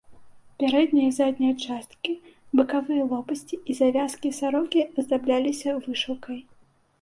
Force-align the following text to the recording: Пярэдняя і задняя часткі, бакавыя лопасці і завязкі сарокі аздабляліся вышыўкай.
Пярэдняя 0.61 1.09
і 1.09 1.11
задняя 1.17 1.51
часткі, 1.65 2.13
бакавыя 2.59 3.03
лопасці 3.11 3.61
і 3.73 3.77
завязкі 3.81 4.33
сарокі 4.39 4.81
аздабляліся 4.99 5.77
вышыўкай. 5.87 6.39